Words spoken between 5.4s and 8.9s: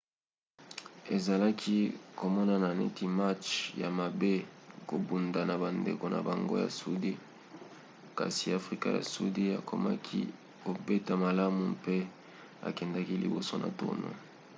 na bandeko na bango ya sudi kasi afrika